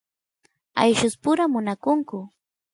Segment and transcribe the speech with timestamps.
[0.81, 2.17] ayllus pura munakunku